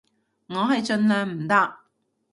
[0.47, 1.81] 我係盡量唔搭